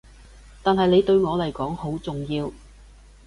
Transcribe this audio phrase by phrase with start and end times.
[0.63, 2.51] 但係你對我嚟講好重要